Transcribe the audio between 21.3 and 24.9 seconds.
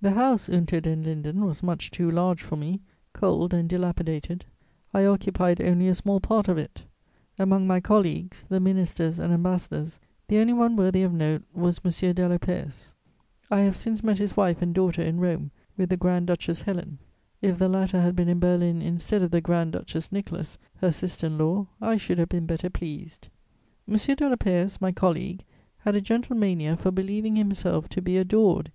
law, I should have been better pleased. M. d'Alopeus,